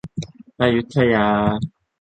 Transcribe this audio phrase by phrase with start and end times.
[0.61, 1.25] อยุธยา